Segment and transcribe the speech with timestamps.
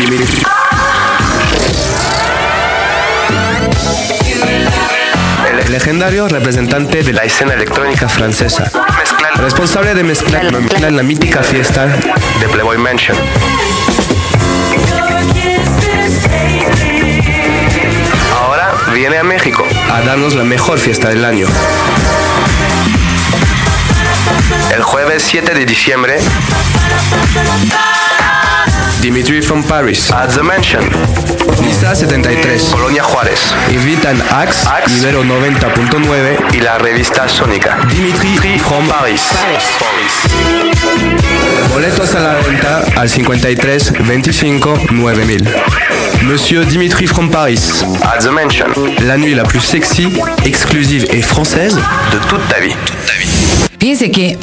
[0.00, 0.10] El
[5.72, 8.70] legendario representante de la escena electrónica francesa,
[9.38, 13.16] responsable de mezclar mezclar la mítica fiesta de Playboy Mansion.
[18.36, 21.48] Ahora viene a México a darnos la mejor fiesta del año.
[24.72, 26.18] El jueves 7 de diciembre,
[29.00, 30.82] Dimitri from Paris, at the Mansion,
[31.62, 33.54] Lista 73, Colonia Juárez.
[33.70, 37.78] Invitan Axe, Ibero 90.9 y la revista Sónica.
[37.88, 39.22] Dimitri from Paris.
[41.72, 45.48] Boletos a la venta al 53 25 9000.
[46.22, 48.66] Monsieur Dimitri from Paris, at the Mansion,
[49.06, 50.08] la nuit la plus sexy,
[50.44, 52.74] exclusive et française de toute ta vie.
[53.78, 54.36] Fíjense que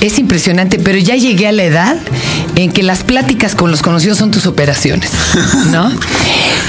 [0.00, 1.96] es impresionante, pero ya llegué a la edad
[2.56, 5.10] en que las pláticas con los conocidos son tus operaciones,
[5.70, 5.90] ¿no?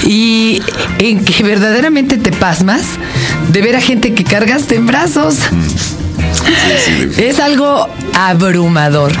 [0.04, 0.60] Y
[0.98, 2.82] en que verdaderamente te pasmas
[3.48, 5.36] de ver a gente que cargaste en brazos.
[7.16, 9.12] Es algo abrumador.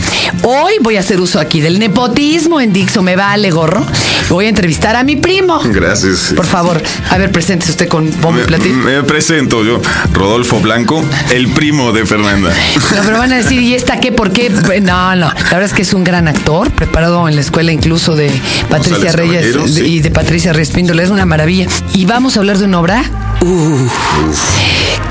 [0.42, 3.86] Hoy voy a hacer uso aquí del nepotismo en Dixo, me vale gorro.
[4.28, 5.60] Voy a entrevistar a mi primo.
[5.64, 6.32] Gracias.
[6.34, 8.74] Por favor, a ver, preséntese usted con bombo platillo.
[8.74, 9.80] me presento yo,
[10.12, 12.52] Rodolfo Blanco, el primo de Fernanda.
[12.94, 14.12] No, pero van a decir, ¿y esta qué?
[14.12, 14.50] ¿Por qué?
[14.50, 15.26] No, no.
[15.26, 18.30] La verdad es que es un gran actor, preparado en la escuela incluso de
[18.68, 21.02] Patricia González Reyes Caballero, y de Patricia Reyes Píndola.
[21.02, 21.66] Es una maravilla.
[21.92, 23.04] Y vamos a hablar de una obra
[23.42, 23.88] uh,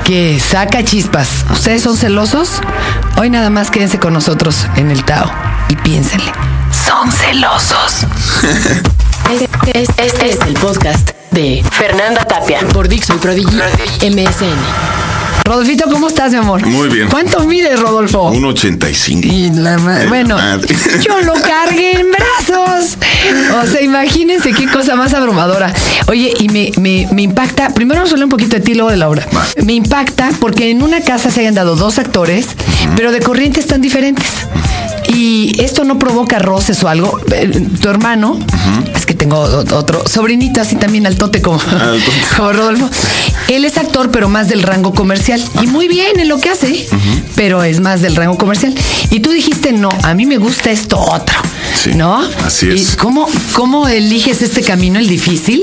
[0.04, 1.28] que saca chispas.
[1.50, 2.60] ¿Ustedes son celosos?
[3.16, 5.30] Hoy nada más quédense con nosotros en el Tao
[5.68, 6.32] y piénsenle.
[6.86, 8.06] Son celosos.
[9.30, 9.48] Este,
[9.82, 13.56] este- este es el podcast de Fernanda Tapia por Dixon Prodigy
[14.02, 15.01] MSN.
[15.44, 16.64] Rodolfito, ¿cómo estás, mi amor?
[16.66, 17.08] Muy bien.
[17.08, 18.32] ¿Cuánto mides, Rodolfo?
[18.32, 19.24] 1.85.
[19.24, 20.36] Y la ma- Ay, bueno,
[21.04, 22.96] yo lo cargué en brazos.
[23.62, 25.72] O sea, imagínense qué cosa más abrumadora.
[26.06, 28.90] Oye, y me, me, me impacta, primero vamos a hablar un poquito de ti, luego
[28.90, 29.26] de la obra.
[29.36, 29.44] Va.
[29.64, 32.46] Me impacta porque en una casa se hayan dado dos actores,
[32.96, 34.26] pero de corrientes tan diferentes.
[35.08, 37.20] Y esto no provoca roces o algo.
[37.32, 37.50] Eh,
[37.80, 38.38] Tu hermano,
[38.94, 41.60] es que tengo otro sobrinito así también altote como,
[42.36, 42.88] como Rodolfo.
[43.48, 45.42] Él es actor, pero más del rango comercial.
[45.62, 46.86] Y muy bien en lo que hace,
[47.34, 48.74] pero es más del rango comercial.
[49.10, 51.38] Y tú dijiste, no, a mí me gusta esto otro.
[51.74, 52.22] Sí, ¿No?
[52.44, 52.94] así es.
[52.94, 55.62] ¿Y cómo, cómo eliges este camino, el difícil?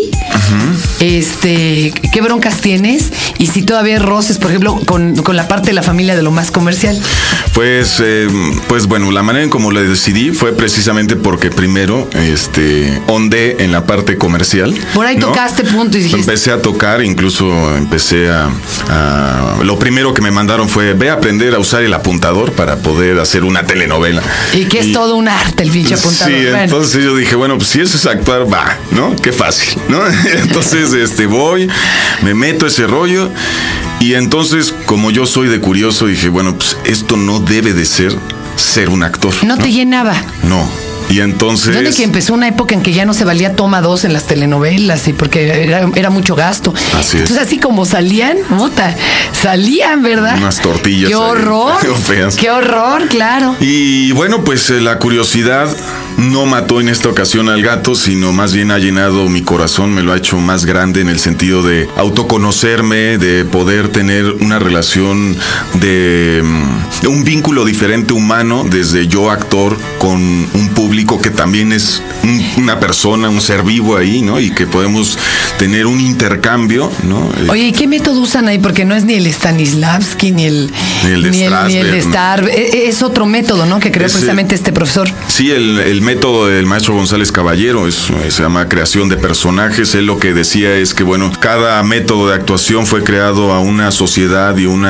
[1.00, 3.12] Este, ¿qué broncas tienes?
[3.38, 6.32] Y si todavía roces, por ejemplo, con, con la parte de la familia de lo
[6.32, 7.00] más comercial.
[7.54, 8.28] Pues, eh,
[8.68, 13.72] pues bueno, la manera en como lo decidí fue precisamente porque primero, este, ondé en
[13.72, 14.74] la parte comercial.
[14.94, 15.28] Por ahí ¿no?
[15.28, 16.20] tocaste punto y dijiste.
[16.20, 17.46] Empecé a tocar, incluso
[17.78, 18.50] empecé a,
[18.90, 22.78] a- Lo primero que me mandaron fue, ve a aprender a usar el apuntador para
[22.78, 24.22] poder hacer una telenovela.
[24.54, 26.34] Y que es todo un arte el pinche apuntador.
[26.34, 26.58] Sí, Bueno.
[26.64, 29.16] entonces yo dije, bueno, pues si eso es actuar, va, ¿no?
[29.16, 30.02] Qué fácil, ¿no?
[30.42, 31.68] Entonces, este, voy,
[32.24, 33.30] me meto ese rollo
[34.00, 38.16] y entonces, como yo soy de curioso, dije, bueno, pues esto no debe de ser
[38.56, 39.34] ser un actor.
[39.44, 40.14] no te llenaba.
[40.44, 40.70] No.
[41.10, 41.74] Y entonces...
[41.74, 44.26] ¿Dónde que empezó una época en que ya no se valía toma dos en las
[44.28, 46.74] telenovelas y porque era, era mucho gasto?
[46.98, 47.24] Así es.
[47.24, 48.96] Entonces así como salían, mota,
[49.32, 50.38] salían, ¿verdad?
[50.38, 51.98] Unas tortillas Qué ahí, horror.
[52.04, 52.36] feas.
[52.36, 53.56] Qué horror, claro.
[53.60, 55.68] Y bueno, pues eh, la curiosidad
[56.20, 60.04] no mató en esta ocasión al gato, sino más bien ha llenado mi corazón, me
[60.04, 65.36] lo ha hecho más grande en el sentido de autoconocerme, de poder tener una relación
[65.76, 71.72] de, mm, de un vínculo diferente humano desde yo actor con un público que también
[71.72, 74.40] es un- una persona, un ser vivo ahí, ¿no?
[74.40, 75.18] Y que podemos
[75.58, 77.30] tener un intercambio, ¿no?
[77.38, 78.60] Eh, Oye, ¿y qué método usan ahí?
[78.60, 80.72] Porque no es ni el Stanislavski ni el
[81.06, 81.94] Ni el ni el, ni el.
[81.96, 82.48] Star.
[82.50, 83.80] e- Es otro método, ¿no?
[83.80, 85.10] Que creó precisamente este profesor.
[85.28, 89.94] Sí, el, el método del maestro González Caballero es, se llama creación de personajes.
[89.94, 93.92] Él lo que decía es que, bueno, cada método de actuación fue creado a una
[93.92, 94.82] sociedad y un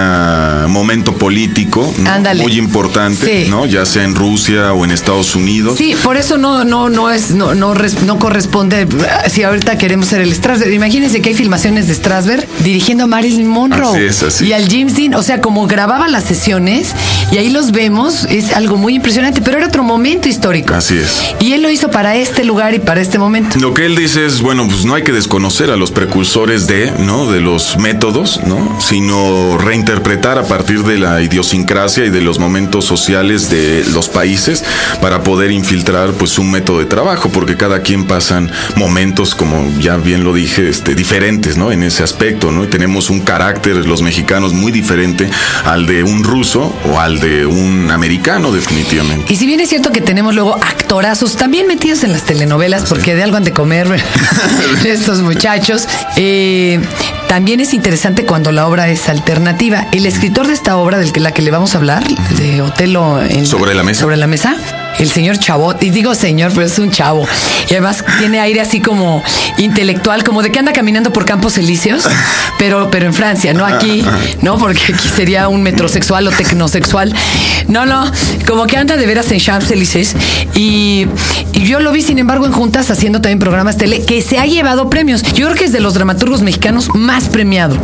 [0.71, 1.93] momento político
[2.37, 3.49] muy importante, Sí.
[3.49, 3.65] ¿no?
[3.65, 5.77] Ya sea en Rusia o en Estados Unidos.
[5.77, 8.87] Sí, por eso no, no, no es, no, no, res- no corresponde.
[9.29, 13.45] Si ahorita queremos ser el Strasberg, imagínense que hay filmaciones de Strasberg dirigiendo a Marilyn
[13.47, 14.45] Monroe Así es, así.
[14.45, 16.93] y al James Dean, o sea, como grababa las sesiones
[17.33, 20.73] y ahí los vemos, es algo muy impresionante, pero era otro momento histórico.
[20.75, 21.35] Así es.
[21.39, 23.57] Y él lo hizo para este lugar y para este momento.
[23.59, 26.91] Lo que él dice es, bueno, pues no hay que desconocer a los precursores de,
[26.99, 27.31] ¿no?
[27.31, 28.79] De los métodos, ¿no?
[28.81, 34.63] Sino reinterpretar a partir de la idiosincrasia y de los momentos sociales de los países
[35.01, 39.97] para poder infiltrar, pues, un método de trabajo, porque cada quien pasan momentos, como ya
[39.97, 41.71] bien lo dije, este, diferentes, ¿no?
[41.71, 42.63] En ese aspecto, ¿no?
[42.63, 45.29] Y tenemos un carácter, los mexicanos, muy diferente
[45.65, 49.31] al de un ruso o al de un americano, definitivamente.
[49.31, 52.85] Y si bien es cierto que tenemos luego actores actorazos también metidos en las telenovelas,
[52.89, 54.03] porque de algo han de comer
[54.83, 55.87] estos muchachos.
[56.15, 56.79] Eh,
[57.27, 59.85] también es interesante cuando la obra es alternativa.
[59.91, 62.03] El escritor de esta obra, del que la que le vamos a hablar,
[62.39, 64.01] de Otelo en, Sobre la mesa.
[64.01, 64.57] Sobre la mesa
[64.99, 67.27] el señor Chabot, y digo señor, pero es un chavo.
[67.69, 69.23] Y además tiene aire así como
[69.57, 72.07] intelectual, como de que anda caminando por campos elíseos,
[72.57, 74.03] pero, pero en Francia, no aquí,
[74.41, 74.57] ¿no?
[74.57, 77.13] Porque aquí sería un metrosexual o tecnosexual.
[77.67, 78.11] No, no,
[78.47, 80.15] como que anda de veras en Champs-Élysées.
[80.55, 81.07] Y,
[81.53, 84.45] y yo lo vi, sin embargo, en juntas haciendo también programas tele, que se ha
[84.45, 85.23] llevado premios.
[85.23, 87.77] Yo creo que es de los dramaturgos mexicanos más premiado.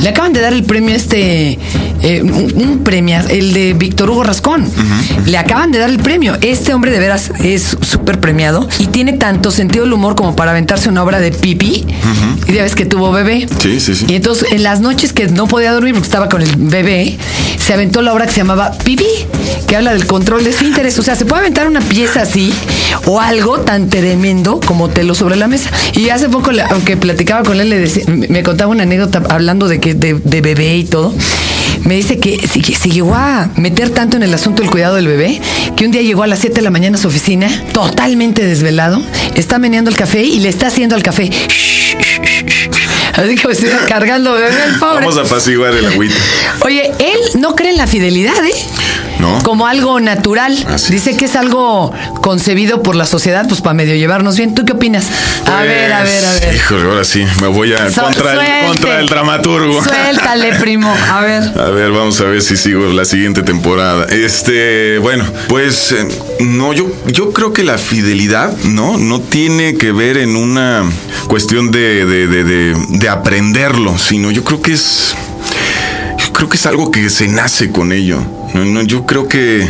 [0.00, 1.58] Le acaban de dar el premio este,
[2.02, 4.64] eh, un, un premio, el de Víctor Hugo Rascón.
[5.26, 6.36] Le acaban de dar el premio.
[6.40, 10.50] Este hombre de veras es súper premiado y tiene tanto sentido del humor como para
[10.52, 11.84] aventarse una obra de pipi.
[12.48, 13.46] Y ya ves que tuvo bebé.
[13.60, 14.06] Sí, sí, sí.
[14.08, 17.18] Y entonces, en las noches que no podía dormir porque estaba con el bebé,
[17.58, 19.04] se aventó la obra que se llamaba Pipi,
[19.68, 20.98] que habla del control de esfínteres.
[20.98, 22.52] O sea, se puede aventar una pieza así
[23.06, 25.70] o algo tan tremendo como telo sobre la mesa.
[25.94, 29.68] Y hace poco, aunque platicaba con él, le decía- me me contaba una anécdota hablando
[29.68, 31.14] de que de, de bebé y todo.
[31.84, 35.40] Me dice que se, llegó a meter tanto en el asunto del cuidado del bebé
[35.76, 39.02] que un día llegó a las 7 de la mañana a su oficina, totalmente desvelado,
[39.34, 41.28] está meneando el café y le está haciendo al café.
[41.28, 42.90] "Shh, shh, shh, shh".
[43.14, 45.06] Así que iba cargando bebé pobre.
[45.06, 46.14] Vamos a apaciguar el agüita.
[46.64, 48.54] Oye, él no cree en la fidelidad, ¿eh?
[49.20, 49.42] ¿No?
[49.42, 50.56] Como algo natural.
[50.68, 51.16] Así Dice es.
[51.16, 54.54] que es algo concebido por la sociedad, pues para medio llevarnos bien.
[54.54, 55.06] ¿Tú qué opinas?
[55.46, 56.40] a ver, a ver, a ver.
[56.42, 59.82] Pues, Híjole, ahora sí, me voy a So- contra, el, contra el dramaturgo.
[59.84, 60.94] Suéltale, primo.
[61.10, 61.42] A ver.
[61.58, 64.06] A ver, vamos a ver si sigo la siguiente temporada.
[64.06, 65.94] Este, bueno, pues
[66.40, 68.96] no, yo, yo creo que la fidelidad, ¿no?
[68.96, 70.84] No tiene que ver en una
[71.28, 75.14] cuestión de, de, de, de- de aprenderlo, sino yo creo que es.
[76.18, 78.22] Yo creo que es algo que se nace con ello.
[78.54, 79.60] No, no, yo creo que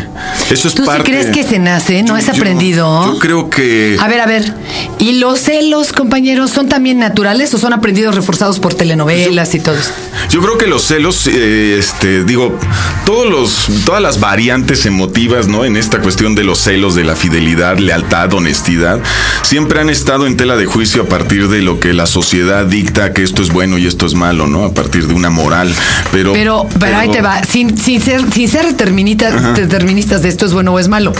[0.50, 1.04] eso es ¿Tú sí parte.
[1.04, 2.02] crees que se nace?
[2.02, 3.12] ¿No Yo- es aprendido?
[3.12, 3.96] Yo, creo que.
[4.00, 4.54] A ver, a ver.
[4.98, 9.74] ¿Y los celos, compañeros, son también naturales o son aprendidos reforzados por telenovelas y todo
[9.76, 9.90] eso?
[10.30, 12.56] Yo creo que los celos, eh, este, digo,
[13.04, 15.64] todos los, todas las variantes emotivas, ¿no?
[15.64, 19.00] En esta cuestión de los celos, de la fidelidad, lealtad, honestidad,
[19.42, 23.12] siempre han estado en tela de juicio a partir de lo que la sociedad dicta
[23.12, 24.64] que esto es bueno y esto es malo, ¿no?
[24.64, 25.74] A partir de una moral.
[26.12, 30.52] Pero, Pero, pero ahí te va, sin, sin ser, sin ser deterministas de esto es
[30.52, 31.12] bueno o es malo.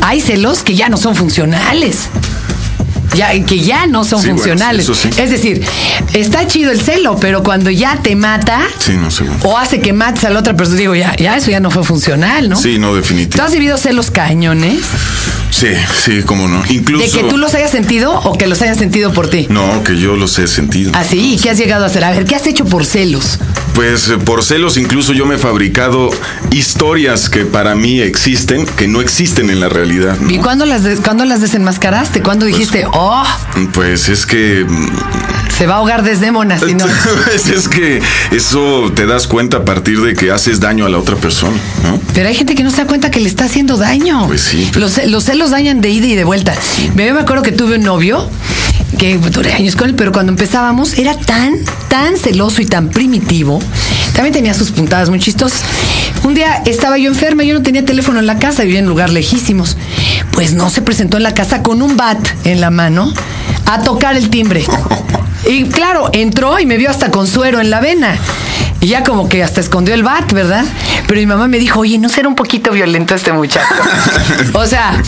[0.00, 2.08] Hay celos que ya no son funcionales.
[3.14, 4.86] Ya, que ya no son Sí, funcionales.
[4.86, 5.10] sí.
[5.18, 5.62] Es decir,
[6.14, 9.24] está chido el celo, pero cuando ya te mata Sí, no sé.
[9.42, 11.84] o hace que mates a la otra persona, digo, ya, ya eso ya no fue
[11.84, 12.56] funcional, ¿no?
[12.56, 13.44] Sí, no, ¿Tú definitivo.
[13.44, 14.80] has vivido celos cañones?
[15.50, 15.66] Sí,
[16.02, 16.62] sí, cómo no.
[16.70, 17.04] Incluso.
[17.04, 19.46] ¿De que tú los hayas sentido o que los hayan sentido por ti?
[19.50, 20.92] No, que yo los he sentido.
[20.94, 22.02] Así, ¿y qué has llegado a hacer?
[22.04, 23.38] A ver, ¿qué has hecho por celos?
[23.74, 26.10] Pues eh, por celos incluso yo me he fabricado
[26.50, 30.18] historias que para mí existen, que no existen en la realidad.
[30.20, 30.30] ¿no?
[30.30, 32.22] ¿Y cuándo las, cuándo las desenmascaraste?
[32.22, 33.24] ¿Cuándo dijiste, oh,
[33.72, 34.66] Pues es que
[35.56, 36.84] se va a ahogar Desdémona si no?
[37.24, 40.98] Pues es que eso te das cuenta a partir de que haces daño a la
[40.98, 42.00] otra persona, ¿no?
[42.14, 44.26] Pero hay gente que no se da cuenta que le está haciendo daño.
[44.26, 44.70] Pues sí.
[44.74, 46.54] Los, los celos dañan de ida y de vuelta.
[46.94, 48.28] Yo me acuerdo que tuve un novio
[48.98, 51.54] que duré años con él, pero cuando empezábamos era tan,
[51.88, 53.60] tan celoso y tan primitivo.
[54.14, 55.62] También tenía sus puntadas muy chistosas.
[56.24, 59.10] Un día estaba yo enferma, yo no tenía teléfono en la casa, vivía en lugar
[59.10, 59.76] lejísimos.
[60.32, 63.12] Pues no se presentó en la casa con un bat en la mano
[63.66, 64.64] a tocar el timbre.
[65.48, 68.16] Y claro, entró y me vio hasta con suero en la vena.
[68.80, 70.64] Y ya como que hasta escondió el bat, ¿verdad?
[71.06, 73.66] Pero mi mamá me dijo, oye, ¿no será un poquito violento este muchacho?
[74.54, 75.00] o sea,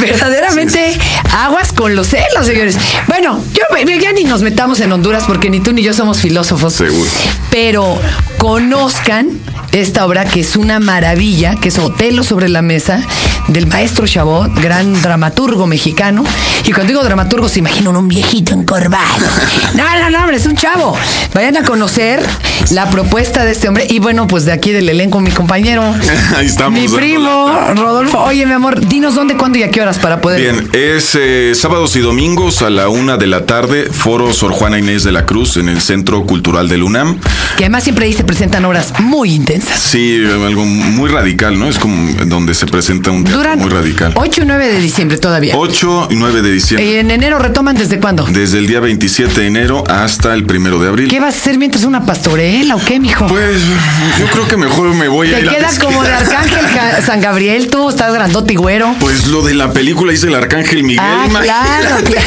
[0.00, 0.98] verdaderamente
[1.32, 2.76] aguas con los celos, señores.
[3.06, 3.62] Bueno, yo
[4.00, 6.74] ya ni nos metamos en Honduras porque ni tú ni yo somos filósofos.
[6.74, 7.10] Seguro.
[7.50, 7.98] Pero
[8.38, 9.28] conozcan
[9.72, 13.02] esta obra que es una maravilla, que es Otelo sobre la mesa,
[13.48, 16.24] del maestro Chabot, gran dramaturgo mexicano.
[16.64, 19.26] Y cuando digo dramaturgo, se imaginan un viejito encorvado.
[19.74, 20.96] No, no, no, hombre, es un chavo.
[21.34, 22.22] Vayan a conocer
[22.70, 23.86] la propuesta de este hombre.
[23.88, 25.82] Y bueno, pues de aquí del elenco, mi compañero,
[26.36, 26.78] Ahí estamos.
[26.78, 28.18] mi primo, Rodolfo.
[28.20, 30.40] Oye, mi amor, dinos dónde, cuándo y a qué horas para poder.
[30.40, 34.78] Bien, es eh, sábados y domingos a la una de la tarde, Foro Sor Juana
[34.78, 37.18] Inés de la Cruz en el Centro Cultural del UNAM.
[37.56, 39.80] Que además siempre ahí se presentan obras muy intensas.
[39.80, 41.68] Sí, algo muy radical, ¿no?
[41.68, 44.12] Es como donde se presenta un teatro Duran muy radical.
[44.16, 45.54] 8 y 9 de diciembre todavía.
[45.56, 46.86] 8 y 9 de diciembre.
[46.86, 48.24] ¿Y en enero retoman desde cuándo?
[48.24, 51.08] Desde el día 27 de enero hasta el primero de abril.
[51.08, 53.26] ¿Qué vas a hacer mientras una pastorela o qué, mijo?
[53.28, 53.60] Pues
[54.18, 56.10] yo creo que mejor me voy a Te ir a quedas como de.
[56.12, 56.58] Arcángel
[57.04, 58.94] San Gabriel, tú estás grandote y güero.
[58.98, 61.04] Pues lo de la película hice el Arcángel Miguel.
[61.06, 62.26] Ah, claro, claro.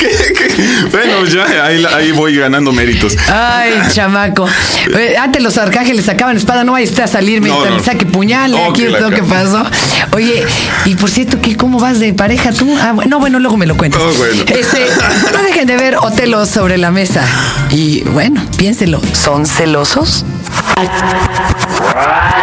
[0.91, 3.17] bueno, ya ahí, ahí voy ganando méritos.
[3.27, 4.47] Ay, chamaco.
[4.95, 7.77] Eh, Antes los arcángeles sacaban espada, no vaya usted a salir mientras No, no.
[7.77, 8.51] me saque puñal.
[8.51, 9.65] No, aquí la todo que pasó.
[10.13, 10.45] Oye,
[10.85, 12.71] y por cierto, ¿qué, ¿cómo vas de pareja tú?
[12.79, 13.99] Ah, bueno, no, bueno, luego me lo cuentas.
[13.99, 14.43] Oh, bueno.
[14.47, 14.85] Este,
[15.33, 17.25] no dejen de ver Otelos sobre la mesa.
[17.71, 19.01] Y bueno, piénselo.
[19.13, 20.23] ¿Son celosos?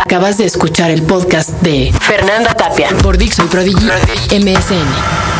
[0.02, 3.86] Acabas de escuchar el podcast de Fernanda Tapia por Dixo y Prodigy
[4.32, 5.37] MSN.